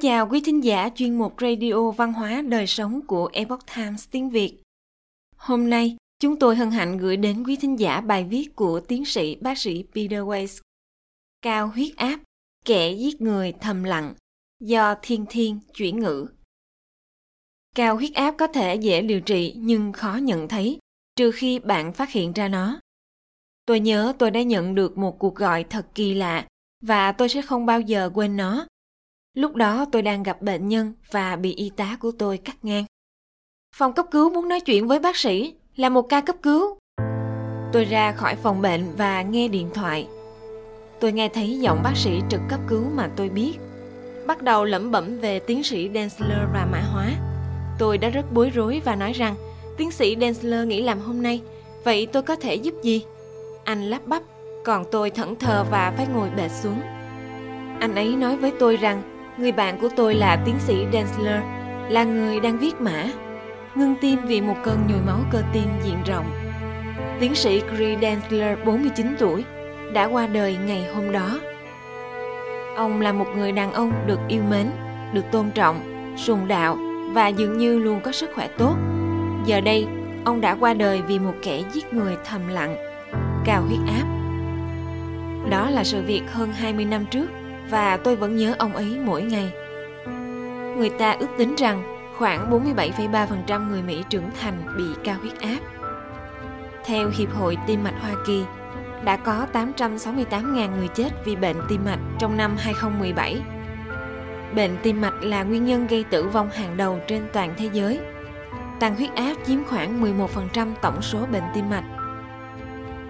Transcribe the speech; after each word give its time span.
chào 0.00 0.28
quý 0.28 0.40
thính 0.44 0.64
giả 0.64 0.90
chuyên 0.94 1.18
mục 1.18 1.34
Radio 1.40 1.90
Văn 1.90 2.12
hóa 2.12 2.42
Đời 2.42 2.66
Sống 2.66 3.06
của 3.06 3.30
Epoch 3.32 3.60
Times 3.76 4.08
tiếng 4.10 4.30
Việt. 4.30 4.62
Hôm 5.36 5.70
nay, 5.70 5.96
chúng 6.18 6.38
tôi 6.38 6.56
hân 6.56 6.70
hạnh 6.70 6.98
gửi 6.98 7.16
đến 7.16 7.44
quý 7.44 7.56
thính 7.56 7.78
giả 7.78 8.00
bài 8.00 8.24
viết 8.24 8.56
của 8.56 8.80
tiến 8.80 9.04
sĩ 9.04 9.34
bác 9.34 9.58
sĩ 9.58 9.84
Peter 9.94 10.20
Weiss. 10.20 10.60
Cao 11.42 11.68
huyết 11.68 11.96
áp, 11.96 12.20
kẻ 12.64 12.92
giết 12.92 13.20
người 13.20 13.52
thầm 13.60 13.84
lặng, 13.84 14.14
do 14.60 14.94
thiên 15.02 15.26
thiên 15.28 15.60
chuyển 15.74 16.00
ngữ. 16.00 16.26
Cao 17.74 17.96
huyết 17.96 18.14
áp 18.14 18.34
có 18.38 18.46
thể 18.46 18.74
dễ 18.74 19.02
điều 19.02 19.20
trị 19.20 19.54
nhưng 19.56 19.92
khó 19.92 20.14
nhận 20.14 20.48
thấy, 20.48 20.78
trừ 21.16 21.30
khi 21.32 21.58
bạn 21.58 21.92
phát 21.92 22.10
hiện 22.10 22.32
ra 22.32 22.48
nó. 22.48 22.80
Tôi 23.66 23.80
nhớ 23.80 24.12
tôi 24.18 24.30
đã 24.30 24.42
nhận 24.42 24.74
được 24.74 24.98
một 24.98 25.18
cuộc 25.18 25.34
gọi 25.34 25.64
thật 25.64 25.86
kỳ 25.94 26.14
lạ 26.14 26.46
và 26.82 27.12
tôi 27.12 27.28
sẽ 27.28 27.42
không 27.42 27.66
bao 27.66 27.80
giờ 27.80 28.10
quên 28.14 28.36
nó 28.36 28.66
Lúc 29.36 29.54
đó 29.54 29.84
tôi 29.92 30.02
đang 30.02 30.22
gặp 30.22 30.42
bệnh 30.42 30.68
nhân 30.68 30.92
và 31.10 31.36
bị 31.36 31.54
y 31.54 31.70
tá 31.76 31.96
của 32.00 32.12
tôi 32.18 32.38
cắt 32.38 32.56
ngang. 32.62 32.84
Phòng 33.76 33.92
cấp 33.92 34.06
cứu 34.10 34.30
muốn 34.30 34.48
nói 34.48 34.60
chuyện 34.60 34.88
với 34.88 34.98
bác 34.98 35.16
sĩ, 35.16 35.54
là 35.76 35.88
một 35.88 36.02
ca 36.02 36.20
cấp 36.20 36.36
cứu. 36.42 36.78
Tôi 37.72 37.84
ra 37.84 38.12
khỏi 38.12 38.36
phòng 38.36 38.62
bệnh 38.62 38.84
và 38.96 39.22
nghe 39.22 39.48
điện 39.48 39.70
thoại. 39.74 40.08
Tôi 41.00 41.12
nghe 41.12 41.28
thấy 41.28 41.58
giọng 41.60 41.80
bác 41.82 41.96
sĩ 41.96 42.20
trực 42.30 42.40
cấp 42.48 42.60
cứu 42.68 42.84
mà 42.94 43.10
tôi 43.16 43.28
biết. 43.28 43.52
Bắt 44.26 44.42
đầu 44.42 44.64
lẩm 44.64 44.90
bẩm 44.90 45.18
về 45.18 45.38
tiến 45.38 45.62
sĩ 45.62 45.90
Densler 45.94 46.48
và 46.54 46.68
mã 46.72 46.80
hóa. 46.80 47.10
Tôi 47.78 47.98
đã 47.98 48.08
rất 48.08 48.32
bối 48.32 48.50
rối 48.50 48.82
và 48.84 48.94
nói 48.94 49.12
rằng 49.12 49.34
tiến 49.76 49.90
sĩ 49.90 50.16
Densler 50.20 50.66
nghỉ 50.66 50.82
làm 50.82 51.00
hôm 51.00 51.22
nay, 51.22 51.40
vậy 51.84 52.06
tôi 52.12 52.22
có 52.22 52.36
thể 52.36 52.54
giúp 52.54 52.74
gì? 52.82 53.04
Anh 53.64 53.82
lắp 53.82 54.06
bắp, 54.06 54.22
còn 54.64 54.84
tôi 54.90 55.10
thẫn 55.10 55.36
thờ 55.36 55.64
và 55.70 55.92
phải 55.96 56.06
ngồi 56.14 56.30
bệt 56.36 56.50
xuống. 56.62 56.80
Anh 57.80 57.94
ấy 57.94 58.16
nói 58.16 58.36
với 58.36 58.52
tôi 58.58 58.76
rằng 58.76 59.19
Người 59.38 59.52
bạn 59.52 59.78
của 59.80 59.88
tôi 59.96 60.14
là 60.14 60.36
tiến 60.44 60.54
sĩ 60.58 60.86
Densler, 60.92 61.42
là 61.88 62.04
người 62.04 62.40
đang 62.40 62.58
viết 62.58 62.80
mã, 62.80 63.04
ngưng 63.74 63.94
tim 64.00 64.18
vì 64.26 64.40
một 64.40 64.56
cơn 64.64 64.78
nhồi 64.88 65.00
máu 65.06 65.18
cơ 65.30 65.42
tim 65.52 65.68
diện 65.84 65.96
rộng. 66.06 66.26
Tiến 67.20 67.34
sĩ 67.34 67.60
Cree 67.60 67.98
Densler, 68.00 68.58
49 68.64 69.14
tuổi, 69.18 69.44
đã 69.92 70.04
qua 70.04 70.26
đời 70.26 70.56
ngày 70.66 70.86
hôm 70.94 71.12
đó. 71.12 71.40
Ông 72.76 73.00
là 73.00 73.12
một 73.12 73.26
người 73.36 73.52
đàn 73.52 73.72
ông 73.72 73.92
được 74.06 74.20
yêu 74.28 74.42
mến, 74.50 74.66
được 75.12 75.24
tôn 75.32 75.50
trọng, 75.50 75.80
sùng 76.16 76.48
đạo 76.48 76.78
và 77.12 77.28
dường 77.28 77.58
như 77.58 77.78
luôn 77.78 78.00
có 78.00 78.12
sức 78.12 78.30
khỏe 78.34 78.48
tốt. 78.58 78.76
Giờ 79.46 79.60
đây, 79.60 79.86
ông 80.24 80.40
đã 80.40 80.56
qua 80.60 80.74
đời 80.74 81.02
vì 81.02 81.18
một 81.18 81.34
kẻ 81.42 81.62
giết 81.72 81.92
người 81.92 82.16
thầm 82.24 82.48
lặng, 82.48 82.76
cao 83.44 83.62
huyết 83.62 83.80
áp. 83.86 84.06
Đó 85.50 85.70
là 85.70 85.84
sự 85.84 86.02
việc 86.02 86.22
hơn 86.32 86.52
20 86.52 86.84
năm 86.84 87.06
trước 87.10 87.26
và 87.70 87.96
tôi 87.96 88.16
vẫn 88.16 88.36
nhớ 88.36 88.54
ông 88.58 88.76
ấy 88.76 88.98
mỗi 89.04 89.22
ngày. 89.22 89.52
Người 90.76 90.90
ta 90.90 91.10
ước 91.10 91.28
tính 91.38 91.54
rằng 91.54 91.82
khoảng 92.18 92.50
47,3% 92.50 93.68
người 93.68 93.82
Mỹ 93.82 94.04
trưởng 94.10 94.30
thành 94.40 94.76
bị 94.76 94.84
cao 95.04 95.16
huyết 95.20 95.40
áp. 95.40 95.58
Theo 96.84 97.10
Hiệp 97.18 97.34
hội 97.34 97.56
Tim 97.66 97.84
mạch 97.84 97.94
Hoa 98.00 98.14
Kỳ, 98.26 98.44
đã 99.04 99.16
có 99.16 99.46
868.000 99.52 100.76
người 100.76 100.88
chết 100.88 101.10
vì 101.24 101.36
bệnh 101.36 101.56
tim 101.68 101.84
mạch 101.84 101.98
trong 102.18 102.36
năm 102.36 102.56
2017. 102.58 103.40
Bệnh 104.54 104.76
tim 104.82 105.00
mạch 105.00 105.22
là 105.22 105.42
nguyên 105.42 105.64
nhân 105.64 105.86
gây 105.86 106.04
tử 106.04 106.28
vong 106.28 106.50
hàng 106.50 106.76
đầu 106.76 107.00
trên 107.06 107.22
toàn 107.32 107.54
thế 107.56 107.68
giới. 107.72 108.00
Tăng 108.80 108.96
huyết 108.96 109.14
áp 109.14 109.34
chiếm 109.46 109.64
khoảng 109.64 110.02
11% 110.02 110.72
tổng 110.82 111.02
số 111.02 111.26
bệnh 111.32 111.42
tim 111.54 111.70
mạch. 111.70 111.84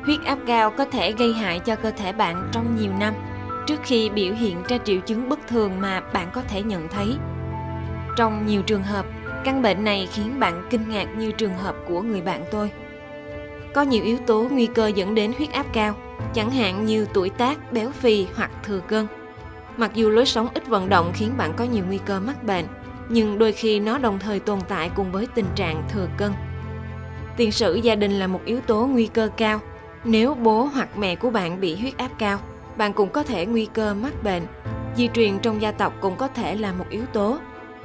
Huyết 0.05 0.25
áp 0.25 0.39
cao 0.47 0.71
có 0.71 0.85
thể 0.85 1.13
gây 1.13 1.33
hại 1.33 1.59
cho 1.59 1.77
cơ 1.77 1.91
thể 1.91 2.13
bạn 2.13 2.49
trong 2.53 2.77
nhiều 2.77 2.93
năm 3.01 3.15
trước 3.71 3.81
khi 3.85 4.11
biểu 4.11 4.35
hiện 4.35 4.63
ra 4.69 4.79
triệu 4.85 5.01
chứng 5.01 5.29
bất 5.29 5.39
thường 5.49 5.81
mà 5.81 6.01
bạn 6.01 6.31
có 6.33 6.43
thể 6.43 6.63
nhận 6.63 6.89
thấy. 6.89 7.17
Trong 8.17 8.47
nhiều 8.47 8.63
trường 8.63 8.83
hợp, 8.83 9.07
căn 9.45 9.63
bệnh 9.63 9.85
này 9.85 10.09
khiến 10.13 10.41
bạn 10.41 10.67
kinh 10.71 10.89
ngạc 10.89 11.05
như 11.17 11.33
trường 11.33 11.55
hợp 11.55 11.75
của 11.89 12.03
người 12.03 12.21
bạn 12.21 12.45
tôi. 12.51 12.71
Có 13.75 13.83
nhiều 13.83 14.05
yếu 14.05 14.19
tố 14.27 14.49
nguy 14.51 14.67
cơ 14.67 14.87
dẫn 14.87 15.15
đến 15.15 15.33
huyết 15.39 15.53
áp 15.53 15.67
cao, 15.73 15.95
chẳng 16.35 16.51
hạn 16.51 16.87
như 16.87 17.07
tuổi 17.15 17.31
tác, 17.31 17.73
béo 17.73 17.91
phì 17.91 18.27
hoặc 18.37 18.51
thừa 18.65 18.81
cân. 18.81 19.07
Mặc 19.77 19.91
dù 19.95 20.11
lối 20.11 20.27
sống 20.27 20.49
ít 20.55 20.67
vận 20.67 20.89
động 20.89 21.13
khiến 21.15 21.33
bạn 21.37 21.53
có 21.57 21.65
nhiều 21.65 21.85
nguy 21.89 21.99
cơ 21.99 22.21
mắc 22.21 22.43
bệnh, 22.43 22.65
nhưng 23.09 23.39
đôi 23.39 23.53
khi 23.53 23.81
nó 23.81 23.99
đồng 23.99 24.19
thời 24.19 24.41
tồn 24.41 24.59
tại 24.69 24.91
cùng 24.95 25.13
với 25.13 25.29
tình 25.35 25.49
trạng 25.55 25.83
thừa 25.89 26.09
cân. 26.17 26.33
Tiền 27.37 27.53
sử 27.53 27.75
gia 27.75 27.95
đình 27.95 28.13
là 28.13 28.27
một 28.27 28.41
yếu 28.45 28.61
tố 28.61 28.87
nguy 28.87 29.07
cơ 29.07 29.31
cao. 29.37 29.61
Nếu 30.05 30.35
bố 30.35 30.65
hoặc 30.65 30.99
mẹ 30.99 31.17
của 31.17 31.31
bạn 31.31 31.61
bị 31.61 31.77
huyết 31.77 31.97
áp 31.97 32.11
cao, 32.19 32.39
bạn 32.77 32.93
cũng 32.93 33.09
có 33.09 33.23
thể 33.23 33.47
nguy 33.47 33.67
cơ 33.67 33.95
mắc 33.95 34.13
bệnh. 34.23 34.47
Di 34.97 35.09
truyền 35.09 35.39
trong 35.39 35.63
gia 35.63 35.73
tộc 35.73 35.93
cũng 36.01 36.17
có 36.17 36.29
thể 36.29 36.55
là 36.55 36.73
một 36.73 36.85
yếu 36.91 37.07
tố. 37.13 37.39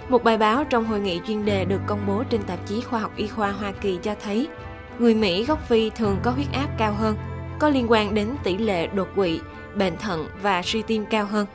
Một 0.09 0.23
bài 0.23 0.37
báo 0.37 0.63
trong 0.63 0.85
hội 0.85 0.99
nghị 0.99 1.21
chuyên 1.27 1.45
đề 1.45 1.65
được 1.65 1.81
công 1.87 2.05
bố 2.07 2.23
trên 2.29 2.43
tạp 2.43 2.67
chí 2.67 2.81
Khoa 2.81 2.99
học 2.99 3.11
Y 3.15 3.27
khoa 3.27 3.51
Hoa 3.51 3.71
Kỳ 3.71 3.99
cho 4.01 4.15
thấy 4.23 4.47
người 4.99 5.15
Mỹ 5.15 5.45
gốc 5.45 5.67
Phi 5.67 5.89
thường 5.89 6.17
có 6.23 6.31
huyết 6.31 6.47
áp 6.53 6.69
cao 6.77 6.93
hơn, 6.93 7.15
có 7.59 7.69
liên 7.69 7.85
quan 7.89 8.15
đến 8.15 8.29
tỷ 8.43 8.57
lệ 8.57 8.87
đột 8.87 9.07
quỵ, 9.15 9.39
bệnh 9.75 9.97
thận 9.97 10.27
và 10.41 10.61
suy 10.61 10.81
tim 10.81 11.05
cao 11.09 11.25
hơn. 11.25 11.47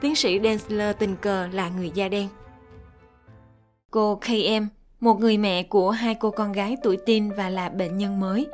Tiến 0.00 0.16
sĩ 0.16 0.40
Densler 0.40 0.96
tình 0.98 1.16
cờ 1.16 1.48
là 1.52 1.68
người 1.68 1.90
da 1.90 2.08
đen. 2.08 2.28
Cô 3.90 4.20
KM, 4.26 4.64
một 5.00 5.20
người 5.20 5.38
mẹ 5.38 5.62
của 5.62 5.90
hai 5.90 6.14
cô 6.14 6.30
con 6.30 6.52
gái 6.52 6.76
tuổi 6.82 6.96
teen 7.06 7.30
và 7.36 7.50
là 7.50 7.68
bệnh 7.68 7.98
nhân 7.98 8.20
mới, 8.20 8.46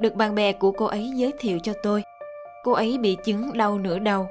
được 0.00 0.14
bạn 0.14 0.34
bè 0.34 0.52
của 0.52 0.72
cô 0.72 0.86
ấy 0.86 1.10
giới 1.16 1.32
thiệu 1.38 1.58
cho 1.62 1.72
tôi– 1.82 2.02
cô 2.66 2.72
ấy 2.72 2.98
bị 2.98 3.16
chứng 3.24 3.52
đau 3.52 3.78
nửa 3.78 3.98
đầu 3.98 4.28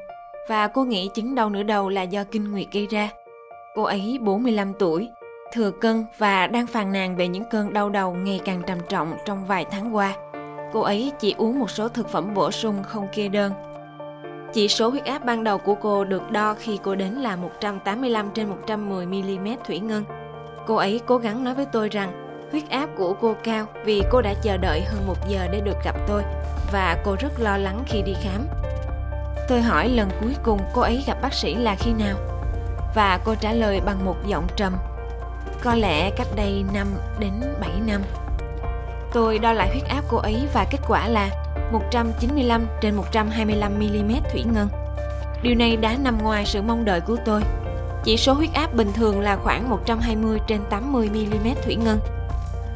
và 0.50 0.68
cô 0.68 0.84
nghĩ 0.84 1.09
chứng 1.13 1.35
đau 1.35 1.50
nửa 1.50 1.63
đầu 1.63 1.90
là 1.90 2.01
do 2.01 2.23
kinh 2.23 2.51
nguyệt 2.51 2.68
gây 2.72 2.88
ra. 2.88 3.09
Cô 3.75 3.84
ấy 3.84 4.18
45 4.22 4.73
tuổi, 4.73 5.09
thừa 5.53 5.72
cân 5.72 6.06
và 6.18 6.47
đang 6.47 6.68
phàn 6.68 6.94
nàn 6.94 7.16
về 7.16 7.28
những 7.28 7.44
cơn 7.51 7.74
đau 7.74 7.90
đầu 7.90 8.13
ngày 8.13 8.40
càng 8.45 8.62
trầm 8.68 8.78
trọng 8.90 9.13
trong 9.25 9.45
vài 9.45 9.66
tháng 9.72 9.95
qua. 9.95 10.16
Cô 10.74 10.81
ấy 10.81 11.12
chỉ 11.19 11.35
uống 11.38 11.59
một 11.59 11.72
số 11.72 11.90
thực 11.90 12.09
phẩm 12.09 12.34
bổ 12.34 12.51
sung 12.51 12.84
không 12.84 13.07
kê 13.13 13.28
đơn. 13.28 13.53
Chỉ 14.53 14.68
số 14.68 14.90
huyết 14.90 15.06
áp 15.06 15.25
ban 15.25 15.44
đầu 15.44 15.57
của 15.57 15.75
cô 15.75 16.03
được 16.03 16.31
đo 16.31 16.53
khi 16.53 16.79
cô 16.84 16.95
đến 16.95 17.13
là 17.13 17.35
185 17.35 18.29
trên 18.34 18.50
110 18.50 19.06
mm 19.06 19.47
thủy 19.68 19.79
ngân. 19.79 20.03
Cô 20.66 20.75
ấy 20.75 21.01
cố 21.06 21.18
gắng 21.18 21.44
nói 21.44 21.53
với 21.53 21.66
tôi 21.66 21.90
rằng 21.90 22.12
huyết 22.51 22.69
áp 22.69 22.90
của 22.97 23.13
cô 23.13 23.35
cao 23.44 23.66
vì 23.85 24.01
cô 24.12 24.22
đã 24.22 24.34
chờ 24.44 24.57
đợi 24.57 24.81
hơn 24.81 25.07
một 25.07 25.18
giờ 25.29 25.47
để 25.51 25.62
được 25.66 25.78
gặp 25.85 25.95
tôi 26.07 26.24
và 26.75 26.97
cô 27.03 27.16
rất 27.19 27.40
lo 27.40 27.58
lắng 27.58 27.84
khi 27.88 28.02
đi 28.02 28.13
khám. 28.22 28.47
Tôi 29.47 29.62
hỏi 29.62 29.90
lần 29.90 30.09
cuối 30.22 30.36
cùng 30.44 30.59
cô 30.74 30.81
ấy 30.81 31.03
gặp 31.08 31.22
bác 31.22 31.34
sĩ 31.34 31.56
là 31.56 31.75
khi 31.75 31.91
nào? 31.94 32.18
Và 32.96 33.19
cô 33.25 33.36
trả 33.36 33.53
lời 33.53 33.81
bằng 33.86 34.06
một 34.06 34.16
giọng 34.28 34.47
trầm. 34.56 34.78
Có 35.63 35.75
lẽ 35.75 36.09
cách 36.09 36.28
đây 36.36 36.63
5 36.74 36.88
đến 37.19 37.31
7 37.62 37.69
năm. 37.88 38.02
Tôi 39.13 39.40
đo 39.40 39.53
lại 39.53 39.69
huyết 39.69 39.84
áp 39.84 40.02
cô 40.09 40.18
ấy 40.18 40.47
và 40.53 40.66
kết 40.72 40.78
quả 40.88 41.08
là 41.08 41.30
195 41.72 42.68
trên 42.81 42.96
125 42.96 43.80
mm 43.80 44.12
thủy 44.31 44.44
ngân. 44.53 44.69
Điều 45.42 45.56
này 45.56 45.78
đã 45.78 45.96
nằm 46.03 46.18
ngoài 46.24 46.46
sự 46.46 46.62
mong 46.62 46.86
đợi 46.86 47.02
của 47.02 47.18
tôi. 47.25 47.42
Chỉ 48.03 48.18
số 48.18 48.34
huyết 48.34 48.53
áp 48.53 48.74
bình 48.74 48.94
thường 48.94 49.22
là 49.22 49.36
khoảng 49.36 49.69
120 49.69 50.40
trên 50.47 50.62
80 50.69 51.09
mm 51.09 51.47
thủy 51.63 51.75
ngân. 51.75 52.00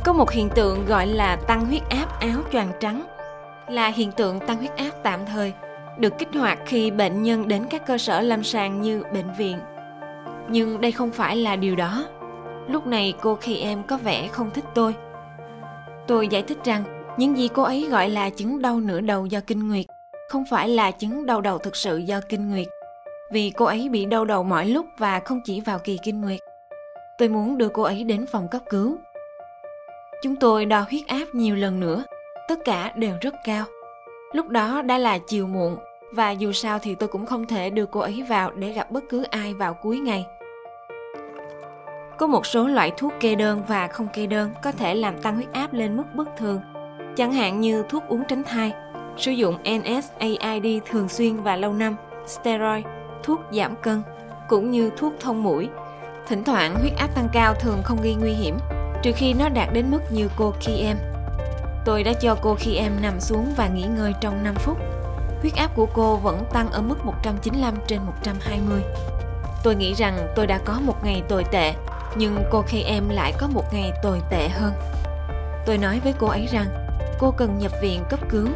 Có 0.04 0.14
một 0.14 0.32
hiện 0.32 0.50
tượng 0.50 0.86
gọi 0.86 1.08
là 1.08 1.36
tăng 1.36 1.66
huyết 1.66 1.90
áp 1.90 2.20
áo 2.20 2.42
choàng 2.52 2.72
trắng 2.80 3.09
là 3.70 3.88
hiện 3.88 4.12
tượng 4.12 4.40
tăng 4.40 4.58
huyết 4.58 4.76
áp 4.76 4.92
tạm 5.04 5.20
thời, 5.26 5.54
được 5.98 6.14
kích 6.18 6.30
hoạt 6.34 6.60
khi 6.66 6.92
bệnh 6.92 7.24
nhân 7.24 7.48
đến 7.48 7.66
các 7.70 7.86
cơ 7.86 7.98
sở 7.98 8.22
lâm 8.22 8.44
sàng 8.44 8.82
như 8.82 9.04
bệnh 9.14 9.34
viện. 9.38 9.58
Nhưng 10.50 10.82
đây 10.82 10.92
không 10.92 11.12
phải 11.12 11.38
là 11.38 11.56
điều 11.56 11.76
đó. 11.76 12.06
Lúc 12.68 12.88
này 12.88 13.14
cô 13.22 13.36
khi 13.36 13.58
em 13.58 13.84
có 13.84 13.98
vẻ 13.98 14.28
không 14.28 14.52
thích 14.52 14.66
tôi. 14.76 14.96
Tôi 16.08 16.28
giải 16.28 16.42
thích 16.42 16.58
rằng, 16.64 16.84
những 17.18 17.38
gì 17.38 17.48
cô 17.48 17.64
ấy 17.64 17.88
gọi 17.90 18.10
là 18.10 18.30
chứng 18.30 18.62
đau 18.62 18.80
nửa 18.80 19.02
đầu 19.02 19.26
do 19.26 19.40
kinh 19.48 19.68
nguyệt, 19.68 19.86
không 20.30 20.44
phải 20.50 20.70
là 20.70 20.92
chứng 20.92 21.26
đau 21.26 21.42
đầu 21.42 21.58
thực 21.58 21.76
sự 21.76 21.98
do 21.98 22.20
kinh 22.30 22.50
nguyệt 22.50 22.68
vì 23.32 23.50
cô 23.50 23.66
ấy 23.66 23.90
bị 23.90 24.06
đau 24.06 24.26
đầu 24.26 24.44
mọi 24.44 24.66
lúc 24.66 24.86
và 24.98 25.20
không 25.20 25.42
chỉ 25.46 25.62
vào 25.62 25.80
kỳ 25.80 25.98
kinh 26.04 26.22
nguyệt. 26.22 26.40
Tôi 27.18 27.30
muốn 27.30 27.58
đưa 27.58 27.70
cô 27.70 27.84
ấy 27.84 28.04
đến 28.04 28.26
phòng 28.32 28.48
cấp 28.52 28.62
cứu. 28.70 28.98
Chúng 30.24 30.36
tôi 30.36 30.66
đo 30.66 30.86
huyết 30.90 31.08
áp 31.08 31.26
nhiều 31.34 31.56
lần 31.56 31.80
nữa 31.80 32.04
tất 32.50 32.60
cả 32.66 32.92
đều 32.96 33.16
rất 33.22 33.34
cao. 33.44 33.66
Lúc 34.34 34.48
đó 34.50 34.82
đã 34.82 34.98
là 34.98 35.18
chiều 35.18 35.48
muộn, 35.48 35.78
và 36.14 36.32
dù 36.32 36.52
sao 36.52 36.80
thì 36.80 36.96
tôi 36.96 37.10
cũng 37.10 37.26
không 37.26 37.48
thể 37.48 37.70
đưa 37.70 37.86
cô 37.86 38.00
ấy 38.00 38.24
vào 38.30 38.52
để 38.52 38.72
gặp 38.72 38.92
bất 38.92 39.04
cứ 39.10 39.24
ai 39.24 39.54
vào 39.54 39.74
cuối 39.74 40.00
ngày. 40.00 40.26
Có 42.18 42.28
một 42.28 42.46
số 42.46 42.68
loại 42.68 42.92
thuốc 42.98 43.14
kê 43.20 43.36
đơn 43.36 43.62
và 43.68 43.88
không 43.88 44.08
kê 44.14 44.28
đơn 44.28 44.52
có 44.64 44.72
thể 44.72 44.96
làm 44.96 45.22
tăng 45.22 45.36
huyết 45.36 45.52
áp 45.52 45.74
lên 45.74 45.98
mức 45.98 46.04
bất 46.14 46.38
thường, 46.38 46.62
chẳng 47.16 47.34
hạn 47.34 47.60
như 47.60 47.84
thuốc 47.90 48.04
uống 48.08 48.24
tránh 48.28 48.44
thai, 48.44 48.74
sử 49.18 49.32
dụng 49.32 49.58
NSAID 49.64 50.84
thường 50.86 51.10
xuyên 51.10 51.44
và 51.44 51.56
lâu 51.56 51.74
năm, 51.74 51.96
steroid, 52.28 52.86
thuốc 53.24 53.40
giảm 53.52 53.76
cân, 53.76 54.02
cũng 54.48 54.72
như 54.72 54.90
thuốc 54.98 55.14
thông 55.20 55.44
mũi. 55.44 55.70
Thỉnh 56.28 56.44
thoảng 56.44 56.76
huyết 56.76 56.94
áp 56.98 57.16
tăng 57.16 57.28
cao 57.34 57.54
thường 57.54 57.82
không 57.84 57.98
gây 58.04 58.16
nguy 58.20 58.32
hiểm, 58.32 58.58
trừ 59.04 59.12
khi 59.16 59.34
nó 59.34 59.50
đạt 59.50 59.70
đến 59.74 59.86
mức 59.92 60.02
như 60.12 60.30
cô 60.38 60.54
khi 60.62 60.74
em 60.82 60.98
Tôi 61.90 62.04
đã 62.04 62.14
cho 62.14 62.36
cô 62.42 62.56
khi 62.60 62.76
em 62.76 63.02
nằm 63.02 63.20
xuống 63.20 63.54
và 63.58 63.68
nghỉ 63.68 63.84
ngơi 63.84 64.14
trong 64.22 64.44
5 64.44 64.56
phút. 64.56 64.78
Huyết 65.42 65.56
áp 65.56 65.76
của 65.76 65.86
cô 65.94 66.16
vẫn 66.16 66.44
tăng 66.54 66.72
ở 66.72 66.82
mức 66.82 67.06
195 67.06 67.74
trên 67.88 68.00
120. 68.06 68.82
Tôi 69.64 69.76
nghĩ 69.76 69.94
rằng 69.94 70.28
tôi 70.36 70.48
đã 70.48 70.60
có 70.66 70.80
một 70.86 71.04
ngày 71.04 71.24
tồi 71.30 71.44
tệ, 71.52 71.74
nhưng 72.16 72.44
cô 72.52 72.62
khi 72.68 72.82
em 72.82 73.10
lại 73.10 73.34
có 73.38 73.48
một 73.48 73.74
ngày 73.74 73.92
tồi 74.04 74.22
tệ 74.30 74.50
hơn. 74.50 74.74
Tôi 75.66 75.78
nói 75.78 76.00
với 76.04 76.14
cô 76.20 76.28
ấy 76.28 76.48
rằng 76.52 76.68
cô 77.20 77.32
cần 77.32 77.58
nhập 77.58 77.72
viện 77.82 78.04
cấp 78.10 78.20
cứu. 78.30 78.48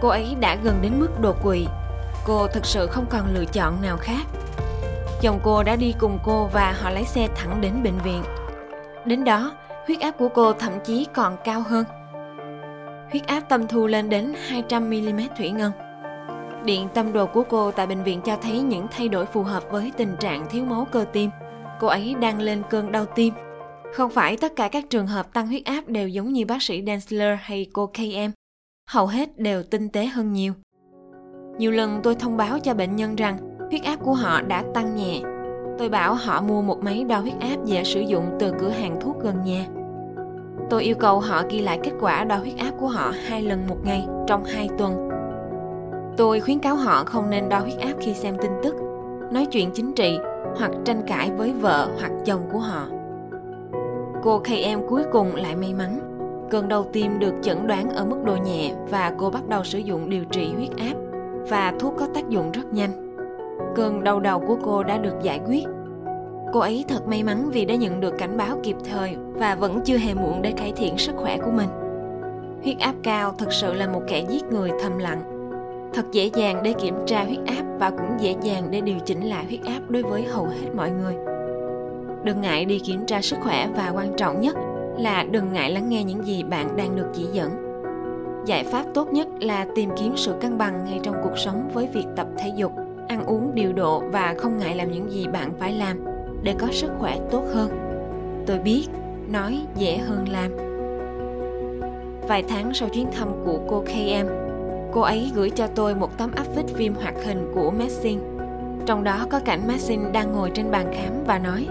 Cô 0.00 0.08
ấy 0.08 0.36
đã 0.40 0.56
gần 0.62 0.78
đến 0.82 0.92
mức 0.98 1.20
đột 1.20 1.42
quỵ. 1.42 1.66
Cô 2.24 2.46
thực 2.46 2.66
sự 2.66 2.86
không 2.86 3.06
còn 3.10 3.34
lựa 3.34 3.44
chọn 3.44 3.82
nào 3.82 3.96
khác. 3.96 4.22
Chồng 5.20 5.40
cô 5.42 5.62
đã 5.62 5.76
đi 5.76 5.94
cùng 5.98 6.18
cô 6.24 6.46
và 6.52 6.74
họ 6.80 6.90
lái 6.90 7.04
xe 7.04 7.28
thẳng 7.36 7.60
đến 7.60 7.82
bệnh 7.82 7.98
viện. 7.98 8.22
Đến 9.04 9.24
đó, 9.24 9.52
huyết 9.86 10.00
áp 10.00 10.12
của 10.18 10.28
cô 10.28 10.52
thậm 10.52 10.72
chí 10.84 11.06
còn 11.14 11.36
cao 11.44 11.62
hơn. 11.68 11.84
Huyết 13.10 13.26
áp 13.26 13.40
tâm 13.40 13.68
thu 13.68 13.86
lên 13.86 14.08
đến 14.08 14.34
200mm 14.48 15.28
thủy 15.36 15.50
ngân. 15.50 15.72
Điện 16.64 16.88
tâm 16.94 17.12
đồ 17.12 17.26
của 17.26 17.42
cô 17.42 17.70
tại 17.70 17.86
bệnh 17.86 18.02
viện 18.02 18.20
cho 18.24 18.36
thấy 18.36 18.60
những 18.60 18.86
thay 18.90 19.08
đổi 19.08 19.26
phù 19.26 19.42
hợp 19.42 19.64
với 19.70 19.92
tình 19.96 20.16
trạng 20.20 20.46
thiếu 20.50 20.64
máu 20.64 20.86
cơ 20.92 21.04
tim. 21.12 21.30
Cô 21.80 21.86
ấy 21.86 22.14
đang 22.20 22.40
lên 22.40 22.62
cơn 22.70 22.92
đau 22.92 23.06
tim. 23.06 23.34
Không 23.94 24.10
phải 24.10 24.36
tất 24.36 24.56
cả 24.56 24.68
các 24.68 24.90
trường 24.90 25.06
hợp 25.06 25.32
tăng 25.32 25.46
huyết 25.46 25.64
áp 25.64 25.88
đều 25.88 26.08
giống 26.08 26.32
như 26.32 26.46
bác 26.46 26.62
sĩ 26.62 26.82
Densler 26.86 27.38
hay 27.42 27.66
cô 27.72 27.86
KM. 27.86 28.30
Hầu 28.90 29.06
hết 29.06 29.38
đều 29.38 29.62
tinh 29.62 29.88
tế 29.88 30.06
hơn 30.06 30.32
nhiều. 30.32 30.52
Nhiều 31.58 31.70
lần 31.70 32.00
tôi 32.02 32.14
thông 32.14 32.36
báo 32.36 32.58
cho 32.58 32.74
bệnh 32.74 32.96
nhân 32.96 33.16
rằng 33.16 33.38
huyết 33.70 33.82
áp 33.82 33.96
của 33.96 34.14
họ 34.14 34.42
đã 34.42 34.64
tăng 34.74 34.96
nhẹ. 34.96 35.20
Tôi 35.78 35.88
bảo 35.88 36.14
họ 36.14 36.40
mua 36.40 36.62
một 36.62 36.82
máy 36.82 37.04
đo 37.08 37.18
huyết 37.18 37.40
áp 37.40 37.56
dễ 37.64 37.84
sử 37.84 38.00
dụng 38.00 38.24
từ 38.38 38.52
cửa 38.60 38.70
hàng 38.70 39.00
thuốc 39.00 39.16
gần 39.22 39.34
nhà. 39.44 39.66
Tôi 40.70 40.84
yêu 40.84 40.94
cầu 40.94 41.20
họ 41.20 41.42
ghi 41.50 41.58
lại 41.58 41.80
kết 41.82 41.92
quả 42.00 42.24
đo 42.24 42.36
huyết 42.36 42.56
áp 42.58 42.72
của 42.80 42.88
họ 42.88 43.12
hai 43.28 43.42
lần 43.42 43.66
một 43.66 43.76
ngày 43.84 44.06
trong 44.26 44.44
hai 44.44 44.68
tuần 44.78 45.10
Tôi 46.16 46.40
khuyến 46.40 46.58
cáo 46.58 46.76
họ 46.76 47.04
không 47.04 47.30
nên 47.30 47.48
đo 47.48 47.58
huyết 47.58 47.78
áp 47.78 47.92
khi 48.00 48.14
xem 48.14 48.36
tin 48.42 48.50
tức, 48.62 48.74
nói 49.32 49.46
chuyện 49.46 49.70
chính 49.74 49.92
trị 49.92 50.18
hoặc 50.56 50.70
tranh 50.84 51.02
cãi 51.06 51.30
với 51.36 51.52
vợ 51.52 51.88
hoặc 52.00 52.12
chồng 52.24 52.40
của 52.52 52.58
họ. 52.58 52.86
Cô 54.22 54.38
KM 54.38 54.86
cuối 54.88 55.02
cùng 55.12 55.36
lại 55.36 55.56
may 55.56 55.74
mắn. 55.74 56.00
Cơn 56.50 56.68
đau 56.68 56.84
tim 56.92 57.18
được 57.18 57.34
chẩn 57.42 57.66
đoán 57.66 57.90
ở 57.90 58.04
mức 58.04 58.18
độ 58.24 58.36
nhẹ 58.36 58.74
và 58.90 59.12
cô 59.18 59.30
bắt 59.30 59.48
đầu 59.48 59.64
sử 59.64 59.78
dụng 59.78 60.10
điều 60.10 60.24
trị 60.24 60.52
huyết 60.54 60.70
áp 60.76 60.94
và 61.48 61.72
thuốc 61.78 61.94
có 61.98 62.08
tác 62.14 62.28
dụng 62.28 62.52
rất 62.52 62.72
nhanh. 62.72 63.16
Cơn 63.74 64.04
đau 64.04 64.20
đầu 64.20 64.40
của 64.40 64.56
cô 64.64 64.82
đã 64.82 64.98
được 64.98 65.14
giải 65.22 65.40
quyết. 65.46 65.64
Cô 66.52 66.60
ấy 66.60 66.84
thật 66.88 67.08
may 67.08 67.22
mắn 67.22 67.50
vì 67.52 67.64
đã 67.64 67.74
nhận 67.74 68.00
được 68.00 68.18
cảnh 68.18 68.36
báo 68.36 68.60
kịp 68.62 68.76
thời 68.90 69.16
và 69.34 69.54
vẫn 69.54 69.80
chưa 69.84 69.96
hề 69.96 70.14
muộn 70.14 70.42
để 70.42 70.52
cải 70.52 70.72
thiện 70.76 70.98
sức 70.98 71.16
khỏe 71.16 71.38
của 71.38 71.50
mình. 71.50 71.68
Huyết 72.62 72.78
áp 72.78 72.94
cao 73.02 73.34
thực 73.38 73.52
sự 73.52 73.74
là 73.74 73.86
một 73.86 74.02
kẻ 74.08 74.24
giết 74.28 74.44
người 74.44 74.70
thầm 74.82 74.98
lặng. 74.98 75.22
Thật 75.94 76.04
dễ 76.12 76.30
dàng 76.34 76.62
để 76.62 76.72
kiểm 76.72 76.94
tra 77.06 77.24
huyết 77.24 77.38
áp 77.46 77.64
và 77.78 77.90
cũng 77.90 78.20
dễ 78.20 78.34
dàng 78.42 78.70
để 78.70 78.80
điều 78.80 78.98
chỉnh 79.04 79.22
lại 79.22 79.44
huyết 79.44 79.60
áp 79.64 79.80
đối 79.88 80.02
với 80.02 80.22
hầu 80.22 80.44
hết 80.44 80.74
mọi 80.74 80.90
người. 80.90 81.14
Đừng 82.24 82.40
ngại 82.40 82.64
đi 82.64 82.78
kiểm 82.78 83.06
tra 83.06 83.22
sức 83.22 83.36
khỏe 83.42 83.68
và 83.76 83.92
quan 83.94 84.12
trọng 84.16 84.40
nhất 84.40 84.56
là 84.98 85.24
đừng 85.30 85.52
ngại 85.52 85.70
lắng 85.70 85.88
nghe 85.88 86.04
những 86.04 86.26
gì 86.26 86.42
bạn 86.42 86.76
đang 86.76 86.96
được 86.96 87.06
chỉ 87.14 87.24
dẫn. 87.32 87.50
Giải 88.46 88.64
pháp 88.64 88.84
tốt 88.94 89.12
nhất 89.12 89.28
là 89.40 89.66
tìm 89.74 89.90
kiếm 90.00 90.12
sự 90.16 90.34
cân 90.40 90.58
bằng 90.58 90.84
ngay 90.84 91.00
trong 91.02 91.14
cuộc 91.22 91.38
sống 91.38 91.70
với 91.74 91.88
việc 91.92 92.06
tập 92.16 92.26
thể 92.38 92.52
dục, 92.56 92.72
ăn 93.08 93.26
uống 93.26 93.54
điều 93.54 93.72
độ 93.72 94.02
và 94.12 94.34
không 94.38 94.58
ngại 94.58 94.76
làm 94.76 94.90
những 94.90 95.12
gì 95.12 95.26
bạn 95.26 95.52
phải 95.58 95.72
làm 95.72 96.09
để 96.42 96.54
có 96.58 96.68
sức 96.70 96.90
khỏe 96.98 97.18
tốt 97.30 97.44
hơn 97.52 97.70
tôi 98.46 98.58
biết 98.58 98.86
nói 99.28 99.66
dễ 99.76 99.96
hơn 99.98 100.28
làm 100.28 100.50
vài 102.28 102.42
tháng 102.48 102.74
sau 102.74 102.88
chuyến 102.88 103.06
thăm 103.12 103.28
của 103.44 103.58
cô 103.68 103.80
km 103.80 104.50
cô 104.92 105.00
ấy 105.00 105.32
gửi 105.34 105.50
cho 105.50 105.66
tôi 105.66 105.94
một 105.94 106.18
tấm 106.18 106.30
áp 106.32 106.46
phích 106.54 106.68
phim 106.68 106.94
hoạt 106.94 107.14
hình 107.24 107.50
của 107.54 107.70
Messing. 107.70 108.20
Trong 108.86 109.04
đó 109.04 109.26
có 109.30 109.40
cảnh 109.40 109.68
Maxine 109.68 110.10
đang 110.10 110.32
ngồi 110.32 110.50
trên 110.54 110.70
bàn 110.70 110.92
khám 110.94 111.24
và 111.26 111.38
nói 111.38 111.68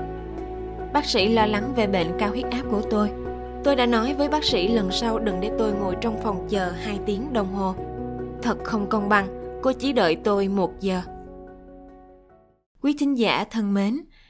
Bác 0.93 1.05
sĩ 1.05 1.33
lo 1.33 1.45
lắng 1.45 1.73
về 1.75 1.87
bệnh 1.87 2.07
cao 2.19 2.29
huyết 2.29 2.45
áp 2.51 2.63
của 2.71 2.81
tôi. 2.89 3.11
Tôi 3.63 3.75
đã 3.75 3.85
nói 3.85 4.13
với 4.13 4.29
bác 4.29 4.43
sĩ 4.43 4.67
lần 4.67 4.91
sau 4.91 5.19
đừng 5.19 5.41
để 5.41 5.51
tôi 5.57 5.73
ngồi 5.73 5.95
trong 6.01 6.21
phòng 6.23 6.47
chờ 6.49 6.71
2 6.71 6.99
tiếng 7.05 7.33
đồng 7.33 7.53
hồ. 7.53 7.75
Thật 8.41 8.57
không 8.63 8.89
công 8.89 9.09
bằng, 9.09 9.27
cô 9.61 9.71
chỉ 9.71 9.93
đợi 9.93 10.15
tôi 10.15 10.47
một 10.47 10.79
giờ. 10.79 11.01
Quý 12.81 12.95
thính 12.99 13.17
giả 13.17 13.45
thân 13.51 13.73
mến, 13.73 13.99